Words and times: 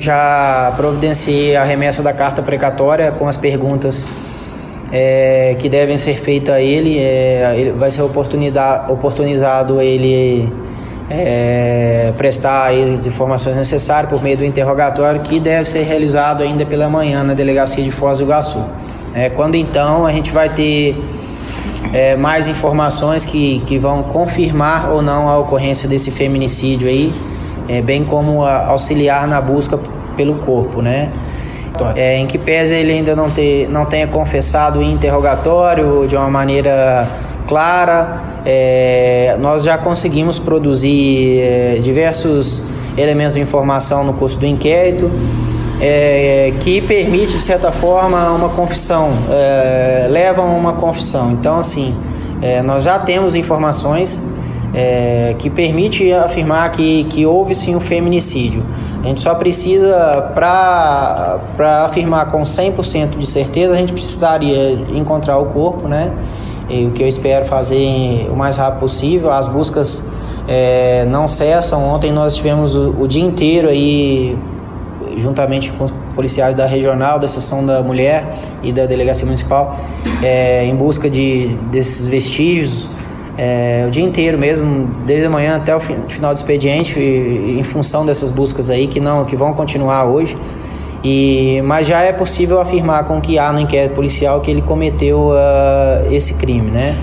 Já 0.00 0.72
providenciei 0.74 1.54
a 1.54 1.64
remessa 1.64 2.02
da 2.02 2.14
carta 2.14 2.40
precatória 2.40 3.12
com 3.12 3.28
as 3.28 3.36
perguntas 3.36 4.06
é, 4.90 5.54
que 5.58 5.68
devem 5.68 5.98
ser 5.98 6.18
feitas 6.18 6.54
a 6.54 6.62
ele. 6.62 6.98
É, 6.98 7.54
ele 7.58 7.72
vai 7.72 7.90
ser 7.90 8.00
oportunizado 8.00 9.82
ele 9.82 10.50
é, 11.10 12.10
prestar 12.16 12.72
as 12.72 13.04
informações 13.04 13.54
necessárias 13.54 14.10
por 14.10 14.22
meio 14.22 14.38
do 14.38 14.46
interrogatório 14.46 15.20
que 15.20 15.38
deve 15.38 15.68
ser 15.68 15.82
realizado 15.82 16.42
ainda 16.42 16.64
pela 16.64 16.88
manhã 16.88 17.22
na 17.22 17.34
delegacia 17.34 17.84
de 17.84 17.92
Foz 17.92 18.16
do 18.16 18.24
Iguaçu. 18.24 18.64
É, 19.14 19.28
quando 19.28 19.56
então 19.56 20.06
a 20.06 20.12
gente 20.12 20.30
vai 20.30 20.48
ter 20.48 20.96
é, 21.92 22.16
mais 22.16 22.48
informações 22.48 23.26
que, 23.26 23.62
que 23.66 23.78
vão 23.78 24.02
confirmar 24.04 24.90
ou 24.90 25.02
não 25.02 25.28
a 25.28 25.38
ocorrência 25.38 25.86
desse 25.86 26.10
feminicídio 26.10 26.88
aí 26.88 27.12
é, 27.68 27.80
bem 27.80 28.04
como 28.04 28.44
auxiliar 28.44 29.26
na 29.26 29.40
busca 29.40 29.78
pelo 30.16 30.34
corpo, 30.36 30.82
né? 30.82 31.10
É, 31.96 32.18
em 32.18 32.26
que 32.26 32.38
pese 32.38 32.74
ele 32.74 32.92
ainda 32.92 33.16
não, 33.16 33.28
ter, 33.30 33.68
não 33.68 33.86
tenha 33.86 34.06
confessado 34.06 34.78
o 34.78 34.82
interrogatório 34.82 36.06
de 36.06 36.14
uma 36.14 36.28
maneira 36.28 37.08
clara, 37.48 38.20
é, 38.44 39.36
nós 39.40 39.64
já 39.64 39.78
conseguimos 39.78 40.38
produzir 40.38 41.40
é, 41.40 41.78
diversos 41.82 42.62
elementos 42.96 43.34
de 43.34 43.40
informação 43.40 44.04
no 44.04 44.12
curso 44.12 44.38
do 44.38 44.46
inquérito 44.46 45.10
é, 45.82 46.54
que 46.60 46.80
permite, 46.80 47.32
de 47.32 47.40
certa 47.40 47.72
forma, 47.72 48.30
uma 48.30 48.50
confissão, 48.50 49.10
é, 49.28 50.06
levam 50.08 50.46
a 50.46 50.54
uma 50.54 50.74
confissão. 50.74 51.32
Então, 51.32 51.58
assim, 51.58 51.92
é, 52.40 52.62
nós 52.62 52.84
já 52.84 53.00
temos 53.00 53.34
informações 53.34 54.24
é, 54.74 55.34
que 55.38 55.50
permite 55.50 56.12
afirmar 56.12 56.70
que, 56.72 57.04
que 57.04 57.26
houve 57.26 57.54
sim 57.54 57.76
um 57.76 57.80
feminicídio. 57.80 58.64
A 59.02 59.06
gente 59.08 59.20
só 59.20 59.34
precisa, 59.34 60.30
para 60.34 61.40
afirmar 61.84 62.30
com 62.30 62.40
100% 62.42 63.18
de 63.18 63.26
certeza, 63.26 63.74
a 63.74 63.76
gente 63.76 63.92
precisaria 63.92 64.72
encontrar 64.94 65.38
o 65.38 65.46
corpo, 65.46 65.88
né? 65.88 66.12
E 66.68 66.86
o 66.86 66.92
que 66.92 67.02
eu 67.02 67.08
espero 67.08 67.44
fazer 67.44 68.28
o 68.30 68.36
mais 68.36 68.56
rápido 68.56 68.80
possível. 68.80 69.30
As 69.30 69.48
buscas 69.48 70.08
é, 70.46 71.04
não 71.06 71.26
cessam. 71.26 71.84
Ontem 71.84 72.12
nós 72.12 72.36
tivemos 72.36 72.76
o, 72.76 72.94
o, 73.00 73.08
dia 73.08 73.22
inteiro 73.22 73.68
aí, 73.68 74.38
juntamente 75.16 75.72
com 75.72 75.82
os 75.82 75.90
policiais 76.14 76.54
da 76.54 76.64
regional, 76.64 77.18
da 77.18 77.26
seção 77.26 77.66
da 77.66 77.82
mulher 77.82 78.24
e 78.62 78.72
da 78.72 78.86
delegacia 78.86 79.26
municipal, 79.26 79.76
é, 80.22 80.64
em 80.64 80.76
busca 80.76 81.10
de, 81.10 81.58
desses 81.70 82.06
vestígios 82.06 82.88
é, 83.36 83.84
o 83.86 83.90
dia 83.90 84.04
inteiro 84.04 84.38
mesmo, 84.38 84.88
desde 85.06 85.26
a 85.26 85.30
manhã 85.30 85.56
até 85.56 85.74
o 85.74 85.80
final 85.80 86.32
do 86.32 86.36
expediente, 86.36 86.98
em 87.00 87.62
função 87.62 88.04
dessas 88.04 88.30
buscas 88.30 88.68
aí 88.68 88.86
que 88.86 89.00
não 89.00 89.24
que 89.24 89.36
vão 89.36 89.52
continuar 89.54 90.04
hoje. 90.04 90.36
E, 91.04 91.60
mas 91.64 91.86
já 91.86 92.00
é 92.00 92.12
possível 92.12 92.60
afirmar 92.60 93.04
com 93.04 93.20
que 93.20 93.38
há 93.38 93.52
no 93.52 93.60
inquérito 93.60 93.94
policial 93.94 94.40
que 94.40 94.50
ele 94.50 94.62
cometeu 94.62 95.30
uh, 95.30 96.12
esse 96.12 96.34
crime, 96.34 96.70
né? 96.70 96.96